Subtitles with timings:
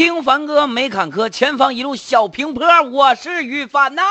[0.00, 2.66] 听凡哥没坎坷，前方一路小平坡。
[2.84, 4.02] 我是雨凡呐。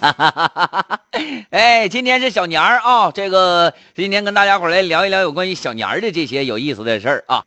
[0.00, 1.00] 哈哈哈哈哈哈！
[1.50, 7.44] 哎，今天是小年儿啊，这个今天跟大家伙来聊一聊有关于小年儿的这些有意思的事儿啊。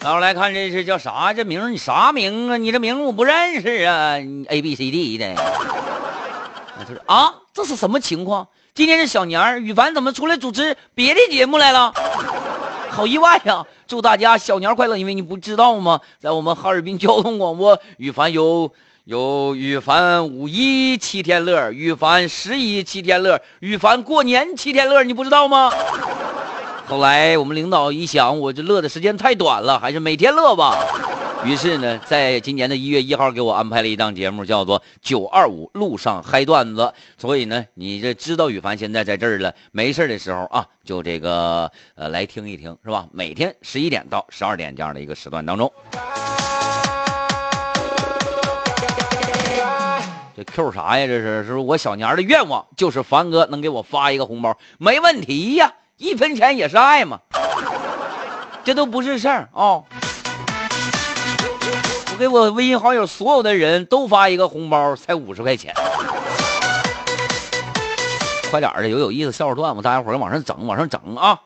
[0.00, 1.32] 然后来看这是叫啥？
[1.32, 2.56] 这名你啥名啊？
[2.56, 4.16] 你这名我不认识啊
[4.48, 5.34] ！A B C D 的。
[5.34, 8.46] 他说啊，这是什么情况？
[8.72, 11.92] 今天是小年儿，羽凡怎么出来主持别的节目来了？
[12.88, 13.66] 好意外呀！
[13.88, 14.96] 祝大家小年快乐！
[14.96, 16.00] 因为你不知道吗？
[16.20, 18.70] 在我们哈尔滨交通广播，羽凡有
[19.04, 25.72] 有羽凡五一七天乐，羽凡十一七天乐，羽凡过年七天乐，你不知道吗？
[26.88, 30.78] 后来我们领导一想，我这乐的时间太短了，还是每天乐吧。
[31.44, 36.82] 于是呢，在今年的一月一号给我安排了一档节目，叫做《九二五路上嗨段子》。
[37.20, 43.06] 所以呢，你这知道羽凡现在在这儿了，没事的时候啊，就这个呃来听一听，是吧？
[43.10, 45.72] 每天十一点到十二点这样的一个时段当中。
[50.36, 51.06] 这 Q 啥呀？
[51.06, 55.72] 这是是我小年的愿望，就是凡哥能给我发一个红包，没问题呀。
[55.98, 57.18] 一分钱也是爱嘛，
[58.64, 59.80] 这都不是事儿啊！
[62.12, 65.72] 我给我微信好友所有的人都发一个红包，才五十块钱。
[68.50, 71.40] 快点的，有有意思笑话段子，大家伙儿往上整，往上整啊！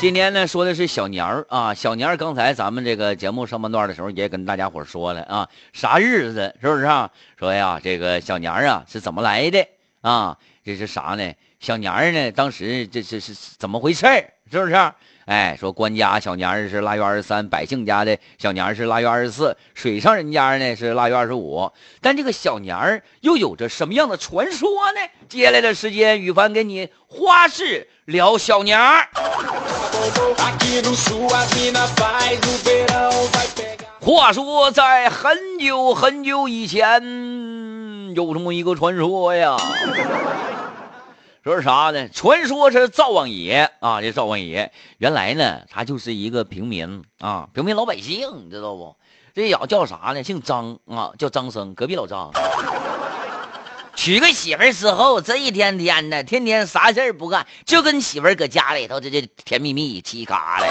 [0.00, 2.16] 今天呢，说的是小年儿啊，小年儿。
[2.16, 7.10] 刚才咱们这个节目上半段的时候，也跟大家伙说了啊，啥日子是不是啊？
[7.38, 9.64] 说呀，这个小年儿啊是怎么来的
[10.00, 10.38] 啊？
[10.64, 11.32] 这是啥呢？
[11.60, 12.32] 小年儿呢？
[12.32, 14.06] 当时这是是怎么回事
[14.50, 14.92] 是不是？
[15.26, 21.70] 哎，说官家小年儿是腊月二十三，百姓家的小年儿是腊月二十四，水上人家呢是腊月二十五。
[22.00, 25.00] 但这个小年儿又有着什么样的传说呢？
[25.28, 29.06] 接下来的时间，羽凡给你花式聊小年儿。
[34.00, 37.02] 话说，在很久很久以前，
[38.14, 39.58] 有这么一个传说呀。
[41.42, 42.06] 说是啥呢？
[42.10, 48.94] 传说是灶王爷啊，这灶王爷原来呢，他就是一个平民啊，平民老百姓，你知道不？
[49.34, 50.22] 这叫叫啥呢？
[50.22, 52.30] 姓张啊，叫张生，隔壁老张。
[53.96, 60.66] 娶个媳妇儿之后，这一天天的，天天啥事儿不干，就跟媳妇儿搁家里头这这甜蜜蜜、七嘎的。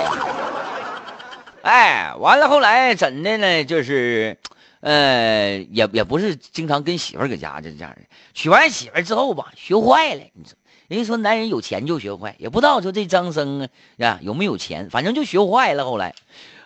[1.63, 3.65] 哎，完了后来怎的呢？
[3.65, 4.37] 就是，
[4.81, 8.01] 呃，也也不是经常跟媳妇搁家这这样的。
[8.33, 10.55] 娶完媳妇之后吧，学坏了，你说。
[10.87, 13.67] 人家说男人有钱就学坏，也不知道说这张生啊
[13.97, 15.85] 呀有没有钱，反正就学坏了。
[15.85, 16.15] 后来，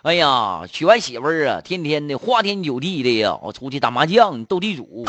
[0.00, 5.04] 哎呀，娶完媳妇儿啊，天天的花天酒地的呀，我出去打麻将、斗地主，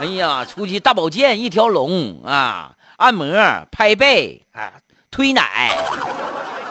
[0.00, 3.28] 哎呀，出去大保健一条龙啊，按摩、
[3.70, 4.72] 拍背、啊、
[5.10, 5.76] 推奶，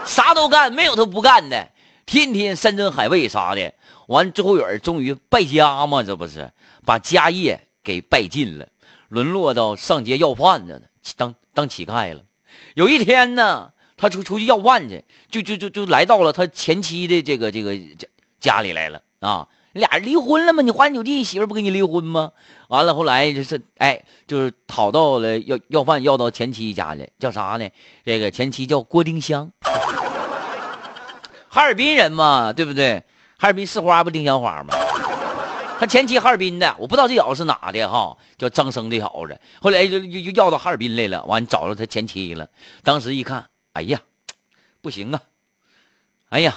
[0.03, 1.67] 啥都干，没有他不干的。
[2.07, 3.71] 天天山珍海味啥的，
[4.07, 6.51] 完最后人终于败家嘛，这不是
[6.85, 8.67] 把家业给败尽了，
[9.09, 10.81] 沦落到上街要饭的。
[11.17, 12.21] 当当乞丐了，
[12.73, 18.07] 有一天呢，他出出去要饭去，就就就就来到了他前妻的这个这个家
[18.39, 19.47] 家里来了啊！
[19.73, 20.61] 俩人离婚了吗？
[20.61, 22.31] 你花天酒地，媳妇不跟你离婚吗？
[22.69, 27.69] 完了后来就是哎，就是讨到了要要饭要到前妻家里，叫啥呢？
[28.03, 29.51] 这个前妻叫郭丁香，
[31.49, 33.03] 哈尔滨人嘛，对不对？
[33.37, 34.73] 哈尔滨市花不丁香花吗？
[35.77, 39.37] 他前妻哈尔滨的，我不知道这小子是哪的哈，叫张生这小子。
[39.61, 42.47] 后来就就就要到哈尔滨来了，完找着他前妻了。
[42.81, 43.99] 当时一看，哎呀，
[44.81, 45.21] 不行啊！
[46.29, 46.55] 哎呀，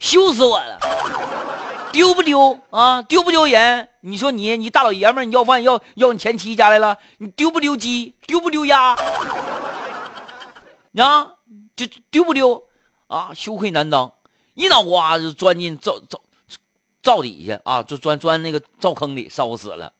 [0.00, 0.80] 羞死我了！
[1.92, 3.02] 丢不丢啊？
[3.02, 3.88] 丢不丢人？
[4.00, 8.16] 你说你你大老爷们，你要饭要要你前妻家来了，你丢不丢鸡？
[8.26, 8.96] 丢不丢鸭？
[10.98, 11.34] 啊，
[11.76, 12.64] 就丢不丢
[13.06, 13.30] 啊？
[13.34, 14.12] 羞愧难当，
[14.54, 16.22] 一脑瓜子钻进灶灶。
[17.02, 19.92] 灶底下啊，就钻钻那个灶坑里烧死了，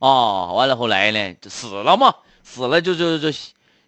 [0.00, 3.30] 啊，完了后来呢，就死了嘛，死了就就就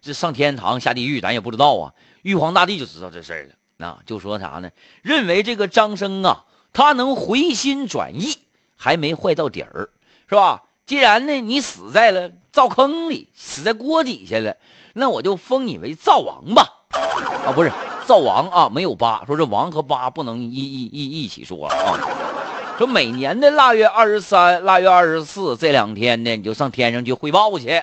[0.01, 1.93] 就上天堂下地狱，咱也不知道啊。
[2.21, 4.71] 玉皇大帝就知道这事儿了，啊，就说啥呢？
[5.01, 8.37] 认为这个张生啊，他能回心转意，
[8.77, 9.89] 还没坏到底儿，
[10.29, 10.63] 是吧？
[10.85, 14.55] 既然呢你死在了灶坑里，死在锅底下了，
[14.93, 16.69] 那我就封你为灶王吧，
[17.45, 17.73] 啊，不是
[18.05, 21.99] 灶王啊，没有八，说这王和八不能一一一一起说啊。
[22.77, 27.81] 说每年的腊月二十三、腊月二十四这两天呢，你就上天上去汇报去，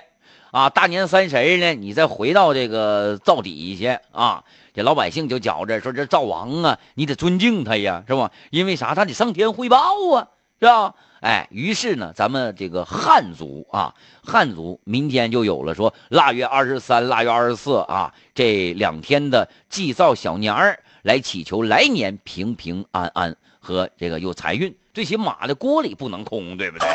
[0.50, 4.42] 啊，大年三十呢，你再回到这个灶底去啊。
[4.74, 8.30] 这老百姓就觉着说这灶王啊，你得尊敬他呀，是吧？
[8.50, 8.94] 因为啥？
[8.94, 9.78] 他得上天汇报
[10.14, 10.28] 啊，
[10.60, 10.94] 是吧？
[11.20, 13.94] 哎，于是呢，咱们这个汉族啊，
[14.24, 26.88] 汉族明天就有了说腊月二十三、腊月二十四啊这两天的祭灶小年儿，来祈求来年平平安安和这个有财运，最起码的锅里不能空，对不对？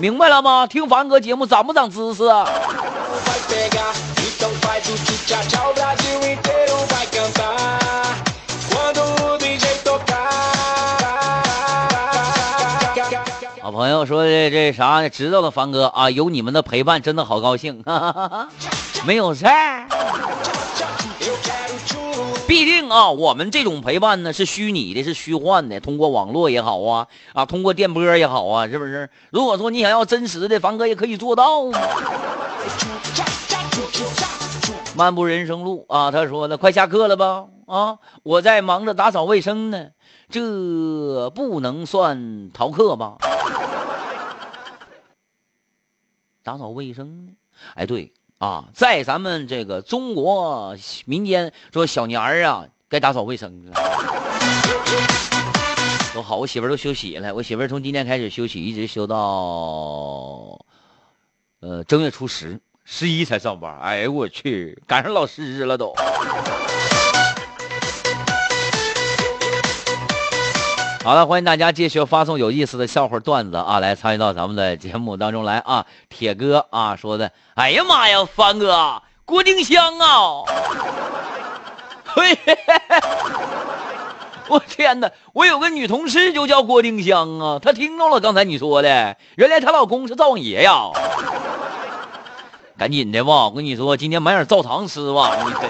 [0.00, 0.66] 明白了吗？
[0.66, 2.44] 听凡哥节目长不长知识啊？
[13.74, 15.08] 朋友说这这啥？
[15.08, 17.82] 知道了，凡哥啊，有你们的陪伴，真的好高兴。
[17.82, 18.48] 哈哈哈
[19.04, 19.88] 没有事儿，
[22.46, 29.10] 必定啊，我们这种陪伴呢是虚拟的，是虚幻的，通过网络也好啊，啊，通过电波也好啊，是不是？
[29.30, 31.64] 如果说你想要真实的，凡哥也可以做到。
[34.94, 37.46] 漫步人生路啊，他说的，快下课了吧？
[37.66, 39.86] 啊，我在忙着打扫卫生呢，
[40.30, 43.14] 这不能算逃课吧？
[46.44, 47.34] 打扫卫生？
[47.74, 50.76] 哎，对啊，在咱们这个中国
[51.06, 53.72] 民间说小年儿啊，该打扫卫生了。
[56.12, 57.34] 都好，我媳妇儿都休息了。
[57.34, 59.16] 我媳妇儿从今天开始休息，一直休到
[61.60, 63.78] 呃正月初十、十一才上班。
[63.80, 65.94] 哎呦我去，赶上老师了都。
[71.04, 75.84] 好了，欢迎大家继续发送有意思的笑话段子啊，来参与到咱们的节目当中来啊！
[76.08, 80.44] 铁哥啊说的，哎呀妈呀，凡哥，郭丁香啊！
[82.06, 82.38] 嘿，
[84.48, 90.90] 我天哪，我有个女同事就叫郭丁香啊，她听到了刚才你说的，原来她老公是灶王爷呀！
[92.78, 95.68] 赶紧的吧，我跟你说，今天买点灶糖吃吧，你真。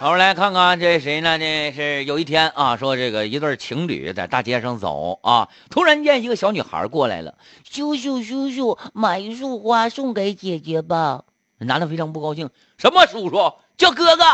[0.00, 1.38] 好，来看看这谁呢？
[1.38, 7.34] 这是有一天啊，说这个一对情侣在大街上走啊，突然间一个小女孩过来了，
[7.68, 11.24] 叔叔叔叔，买一束花送给姐姐吧。
[11.58, 12.48] 男的非常不高兴，
[12.78, 14.24] 什么叔叔叫哥哥？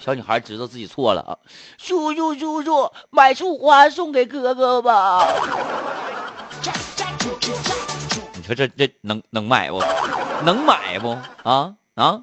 [0.00, 1.36] 小女孩知道自己错了啊，
[1.76, 5.28] 叔叔叔叔，买束花送给哥哥吧。
[8.34, 9.82] 你说这这能能买不？
[10.44, 11.10] 能买不？
[11.42, 12.22] 啊啊？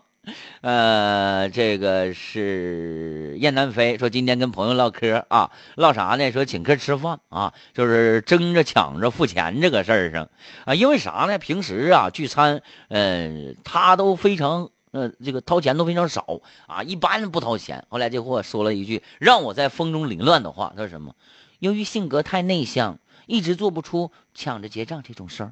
[0.60, 6.32] 呃，这个是燕南飞说今天跟朋友唠嗑啊，唠啥呢？
[6.32, 10.28] 说请客吃饭啊，就是争着抢着付钱这个事儿上
[10.66, 10.74] 啊。
[10.74, 11.38] 因为啥呢？
[11.38, 17.86] 平时啊聚餐，嗯，他都非常呃这个掏钱都非常少啊，一般人不掏钱。
[17.90, 21.14] 后来这货说了一句让我在风中凌乱的话，他说什么？
[21.60, 25.52] 由于性格太内向，一直做不出抢着结账这种事儿。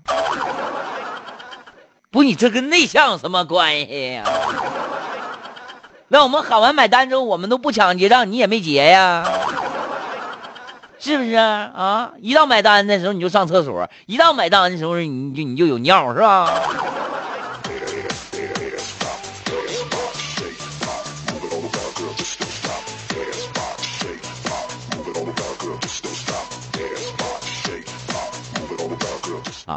[2.11, 4.23] 不，你这跟内向有什么关系呀？
[6.07, 9.27] 那我们喊完买单之后，我们都不抢结账，你也没结呀？
[10.97, 12.13] 是不是啊？
[12.19, 16.49] 一到买单的时候你就上厕所，一到买单的时候你就你就有尿是吧？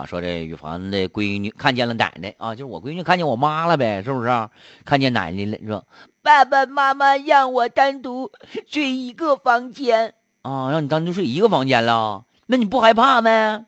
[0.09, 4.49] 说这羽凡的闺女看见了奶奶啊，就是我闺女看见我妈了呗，是不是？
[4.87, 5.85] 看见奶奶了，说
[6.23, 8.33] 爸爸妈妈让我单独
[8.67, 13.67] 睡一个房间啊，让你单独睡一个房间了，那你不害怕吗？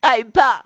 [0.00, 0.64] 害怕。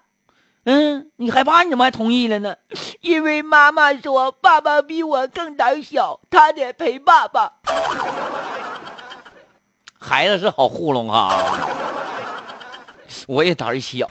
[0.62, 2.54] 嗯，你害怕，你怎么还同意了呢？
[3.00, 7.52] 因为妈妈说爸爸比我更胆小，他得陪爸爸。
[9.98, 11.34] 孩子是好糊弄啊，
[13.26, 14.06] 我也胆小。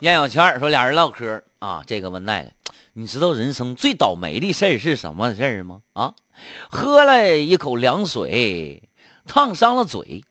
[0.00, 2.52] 燕小倩说：“俩人唠嗑啊，这个问那个，
[2.92, 5.82] 你知道人生最倒霉的事儿是什么事儿吗？
[5.92, 6.14] 啊，
[6.70, 8.88] 喝了一口凉水，
[9.26, 10.22] 烫伤了嘴，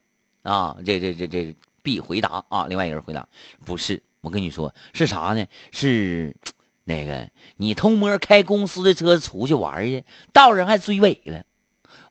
[0.43, 3.27] 啊，这这这这 B 回答啊，另外一个人回答
[3.65, 5.45] 不是，我跟你说是啥呢？
[5.73, 6.37] 是
[6.85, 11.43] 那个你偷摸开公司的车出去玩去，道上还追尾了，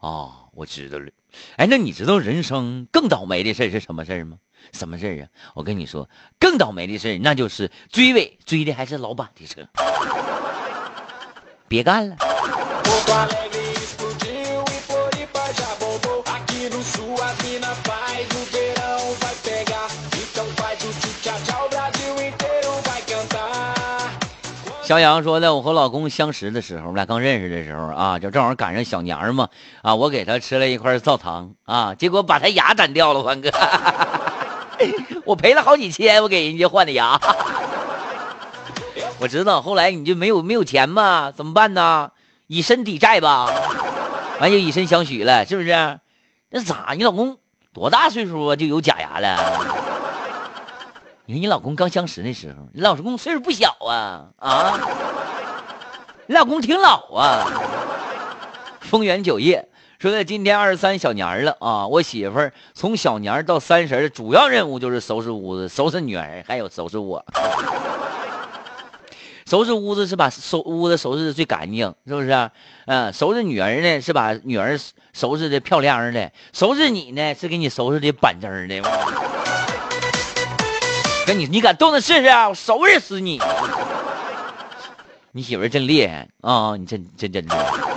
[0.00, 1.10] 啊，我知道了。
[1.56, 4.36] 哎，那你知道人生更倒霉的事是什么事吗？”
[4.72, 5.28] 什么事儿啊？
[5.54, 6.08] 我跟你说，
[6.38, 9.62] 更倒霉的事儿，那就是追尾追的还是老板的车。
[11.68, 12.16] 别干了。
[24.84, 29.48] 肖阳说的，我和老公相识的时候，我们俩刚认识的时候啊，就正好赶上小年嘛，
[29.82, 33.50] 啊，我给他吃了一块灶糖啊，结果把他牙斩掉了，欢哥，
[35.24, 37.20] 我赔了好几千，我给人家换的牙。
[39.18, 42.10] 我知道，后来你就没有没有钱嘛，怎么办呢？
[42.46, 43.50] 以身抵债吧，
[44.40, 45.98] 完就以身相许了，是不是？
[46.50, 46.94] 那咋？
[46.96, 47.38] 你老公
[47.72, 48.56] 多大岁数啊？
[48.56, 49.36] 就有假牙了？
[51.24, 54.78] 你看你老公刚相识那时候，你老公岁数不小啊啊！
[56.26, 57.46] 你老公挺老啊。
[58.80, 59.68] 丰源酒业
[59.98, 67.24] 说的今天二十三小年了啊，我媳妇儿从小年到三十的主要任务就是收拾屋子、收拾女儿，还有收拾我。
[69.46, 72.50] 收拾屋子是把收屋子收拾的最干净，是不是？
[72.84, 74.78] 嗯，收拾女儿呢是把女儿
[75.14, 78.82] 收拾的漂亮的，收拾你呢是给你收拾的板正的。
[81.26, 82.50] 跟你，你敢动他试试啊？
[82.50, 83.40] 我收拾死你！
[85.32, 86.76] 你媳妇真厉害啊！
[86.76, 87.95] 你真真真厉害。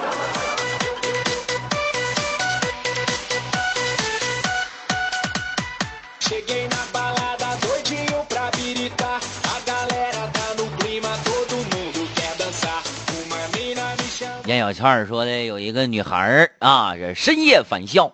[14.72, 18.14] 小倩说的，有一个女孩啊，这深夜返校，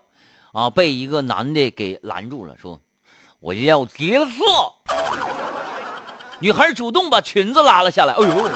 [0.54, 2.80] 啊，被一个男的给拦住了，说。
[3.42, 4.44] 我要结束。
[6.40, 8.14] 女孩主动把裙子拉了下来。
[8.14, 8.50] 哎呦，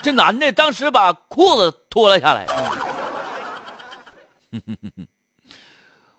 [0.00, 2.46] 这男的当时把裤子脱了下来。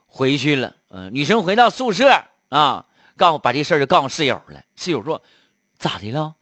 [0.05, 0.75] 回去了。
[0.89, 2.11] 嗯，女生回到宿舍
[2.49, 2.85] 啊，
[3.17, 4.61] 告诉把这事儿就告诉室友了。
[4.75, 5.23] 室友说
[5.79, 6.35] ：“咋的了？”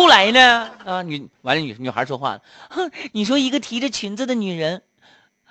[0.00, 0.70] 后来呢？
[0.86, 2.40] 啊，女完了，女女孩说话了。
[2.70, 4.80] 哼，你说一个提着裙子的女人。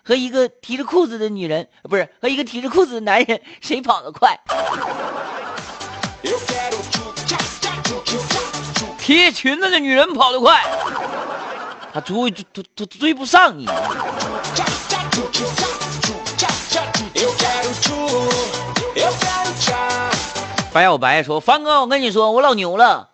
[0.01, 4.35] 和一个提着裤子的女人，不是和一个提着裤子的男人，谁跑得快？
[8.97, 10.65] 提裙子的女人跑得快，
[11.93, 12.43] 他追追
[12.75, 13.67] 追追不上你。
[20.73, 23.09] 白小白说：“凡哥，我跟你说，我老牛了。”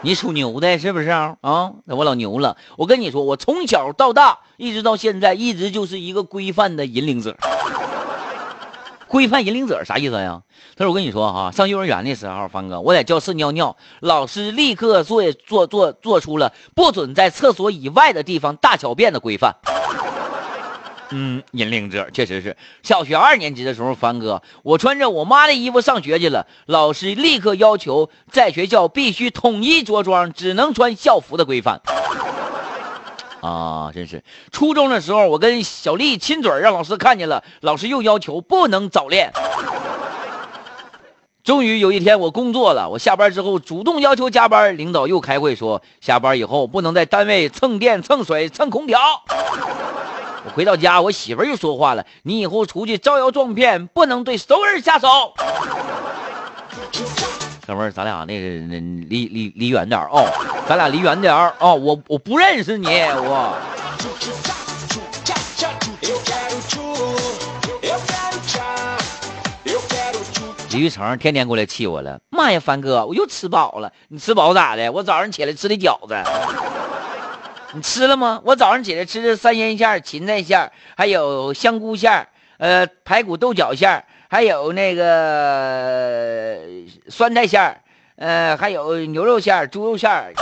[0.00, 1.36] 你属牛的，是不是啊？
[1.40, 2.56] 啊，那我老牛了。
[2.76, 7.36] 我跟你说，我从小到大，一直到现在，一直就是一个规范的引领者。
[9.08, 10.42] 规范引领者啥意思呀？
[10.76, 19.56] 他说：“我跟你说哈，上幼儿园的时候，凡哥，我在教室尿尿，老师立刻做做做做出了不准在厕所以外的地方大小便的规范。”
[21.10, 22.56] 嗯，引领者确实是。
[22.82, 31.80] 小学二年级的时候，凡哥，我穿着我妈的衣服上学去了，老师立刻要求在学校必须统一着装，只能穿校服的规范。
[33.40, 34.22] 啊，真是。
[34.52, 39.32] 初中的时候，我跟小丽亲嘴，让老师看见了，老师又要求不能早恋。
[41.44, 48.98] 终于有一天，我工作了，我下班之后主动要求加班，领导又开会说，下班以后不能在单位蹭电、蹭水、蹭空调。
[50.44, 55.34] 我回到家，我媳妇又说话了：“你以后出去招摇撞骗，不能对熟人下手。”
[57.66, 60.24] 哥们儿，咱俩那个那离离离远点哦，
[60.66, 63.54] 咱俩离远点哦，我我不认识你，我。
[70.70, 74.92] 李玉成天天过来气我了，妈呀，凡哥，我又吃饱了，你吃饱咋的？
[74.92, 76.14] 我早上起来吃的饺子。
[77.74, 78.40] 你吃了吗？
[78.44, 86.58] 我早上起来吃的三鲜馅、芹菜馅，还有香菇馅，呃，排骨豆角馅，还有那个
[87.10, 87.78] 酸菜馅，
[88.16, 90.32] 呃，还有牛肉馅、猪肉馅。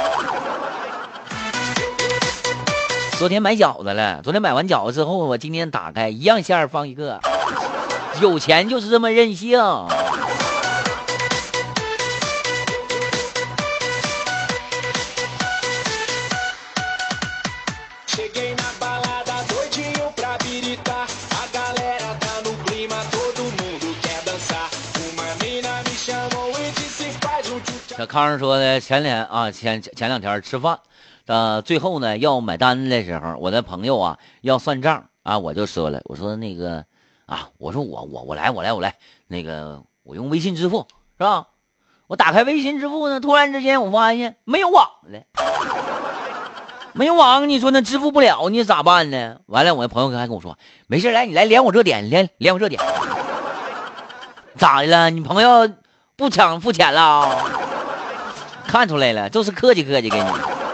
[3.19, 7.21] 昨天买饺子了，昨天买完饺子之后，我今天打开一样馅放一个。
[8.21, 9.59] 有钱就是这么任性。
[27.97, 30.81] 小康说的前两啊前前两天吃饭，
[31.25, 36.85] 呃，最后呢要买单的时候，我的朋友啊要算账啊，我就说了，我说那个
[37.25, 38.97] 啊，我说我我我来我来我来，
[39.29, 40.87] 那个我用微信支付
[41.17, 41.47] 是吧？
[42.07, 45.23] 我打开微信支付呢，突然之间我发现没有网了，
[46.93, 49.39] 没有网，你说那支付不了，你咋办呢？
[49.47, 52.79] 完了，我的朋友还跟我说，没事来你来连我这点，连连我这点，
[54.59, 55.09] 咋的了？
[55.09, 55.71] 你朋友
[56.15, 57.65] 不抢付钱了？
[58.77, 60.66] 看出来了，就是客气客气给你。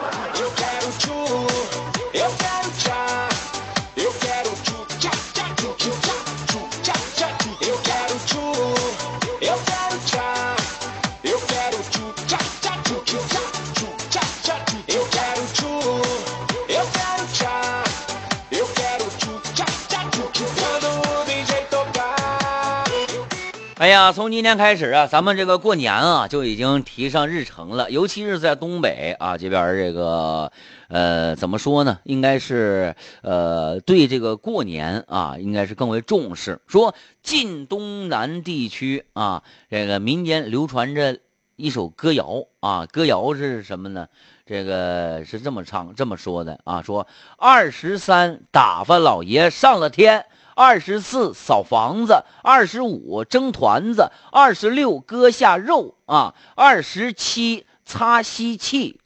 [23.82, 30.52] 哎呀，从今天开始啊，咱们这个过年啊就已经提上日程了，尤其是在东北啊这边这个，
[30.86, 31.98] 呃，怎么说呢？
[32.04, 36.60] 应该是呃，对这个过年啊，应该是更为重视。
[36.68, 41.18] 说晋东南地区啊，这个民间流传着
[41.56, 44.06] 一首歌谣啊，歌谣是什么呢？
[44.46, 50.24] 这个是这么唱这么说的啊，说二十三打发老爷上了天。
[50.54, 59.00] 二十四扫房子，二十五蒸团子，二十六割下肉啊，二十七擦吸气，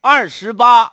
[0.00, 0.92] 二十八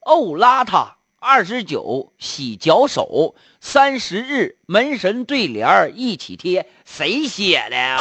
[0.00, 6.68] 沤邋遢，二十九洗脚手，三十日门神对联一起贴。
[6.84, 7.98] 谁写的呀？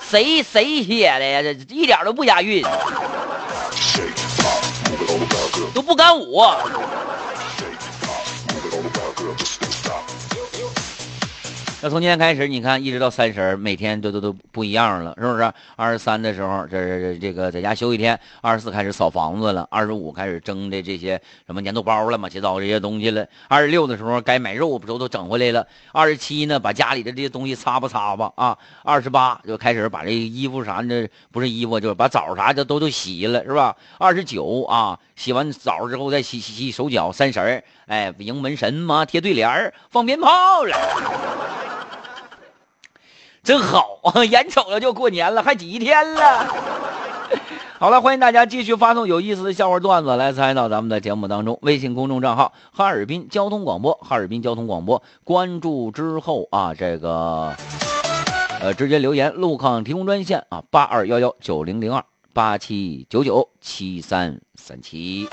[0.00, 1.42] 谁谁写的呀？
[1.42, 2.64] 这一点都不押韵，
[5.72, 6.42] 都不敢舞。
[11.80, 15.52] 那从今天开始，你看一直到三十，每天都都都不一样了，是不是？
[15.76, 33.76] 二十三的时候，这这这个在家休一天；二十四开始扫房子了；二十五开始蒸的这些什么粘豆包了、马七糟这些东西了；二十六的时候该买肉不都都整回来了；二十七呢，把家里的这些东西擦吧擦吧啊；二十八就开始把这衣服啥的，不是衣服，就是把澡啥的都都洗了，是吧？
[33.98, 40.76] 二十九啊，洗完澡之后再洗洗洗手脚；三十哎，迎门神嘛，贴对联放鞭炮了。
[43.42, 44.22] 真好啊！
[44.24, 46.46] 眼瞅着就过年了，还几天了。
[47.80, 51.58] 好了，欢迎大家继续发送有意思的笑话段子来参与到咱们的节目当中。
[51.62, 57.56] 微信公众账号哈尔滨交通广播，哈尔滨交通广播，关注之后啊，这个
[58.60, 62.04] 呃，直接留言路况提供专线啊，八二幺幺九零零二
[62.38, 65.28] 八七九九七三三七。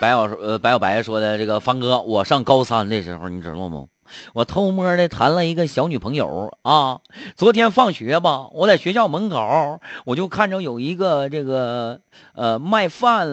[0.00, 3.86] 白小呃，白小白说的这个方哥，我上高三的时候，你知道吗？
[4.32, 6.98] 我偷摸的谈了一个小女朋友啊。
[7.36, 12.00] 昨天放学吧，我在学校门口，我就看着有一个这个
[12.34, 13.28] 呃卖饭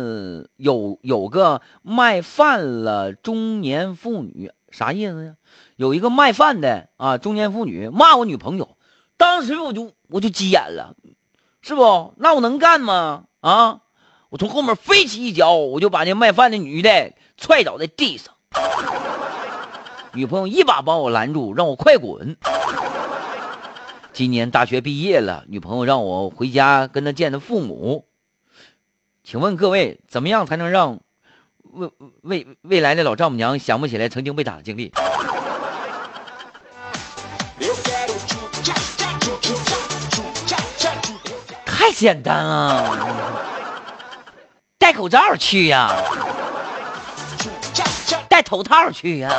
[0.56, 5.36] 有有个卖饭了中年妇女，啥意思呀？
[5.76, 8.78] 有一个卖饭的啊中年妇女骂我女朋友，
[9.18, 10.96] 当时我就我就急眼了，
[11.62, 12.14] 是不？
[12.18, 13.26] 那我能干吗？
[13.40, 13.82] 啊？
[14.30, 18.34] 我从后面飞起一脚，我就把那卖饭的女的踹倒在地上。
[20.14, 22.36] 女朋友一把把我拦住，让我快滚。
[24.12, 28.06] 今年大学毕业了，女朋友让我回家跟她见她父母。
[29.24, 31.00] 请问各位，怎么样才能让
[31.78, 31.92] 未
[32.24, 34.92] 未未来的老丈母娘想不起来曾经被打的经历？
[41.66, 42.98] 太简单了！
[44.80, 45.96] 戴口罩去呀，
[48.28, 49.30] 戴头套去呀。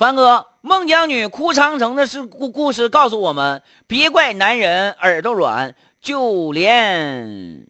[0.00, 7.66] 凡哥，孟姜女哭长城的是故故事告诉我们：别怪男人耳朵软，就连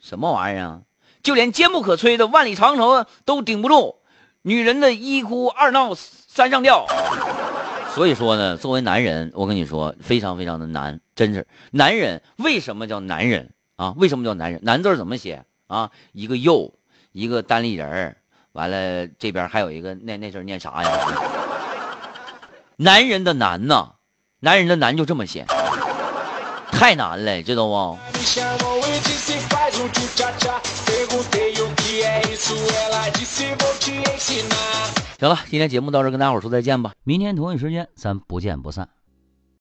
[0.00, 0.80] 什么玩意儿啊？
[1.24, 3.96] 就连坚不可摧的万里长城都顶不住。
[4.42, 6.86] 女人的一哭二闹三上吊，
[7.92, 11.44] 所以说呢，作为男人，我跟你说，非常非常的难，真是。
[11.72, 13.94] 男人为什么叫男人啊？
[13.96, 14.60] 为什么叫男人？
[14.62, 15.90] 男字怎么写啊？
[16.12, 16.72] 一个又，
[17.10, 18.16] 一个单立人
[18.52, 20.90] 完了这边还有一个那那字念啥呀？
[22.76, 23.92] 男人的难呐，
[24.40, 25.46] 男人的难就这么些，
[26.72, 27.96] 太难了，知道不？
[28.24, 28.44] 行
[35.28, 36.90] 了，今天节目到这，跟大伙说再见吧。
[37.04, 38.88] 明天同一时间，咱不见不散。